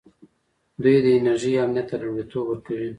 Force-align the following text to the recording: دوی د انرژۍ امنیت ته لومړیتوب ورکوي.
دوی 0.81 0.97
د 1.05 1.07
انرژۍ 1.17 1.53
امنیت 1.63 1.85
ته 1.89 1.95
لومړیتوب 2.03 2.43
ورکوي. 2.47 2.89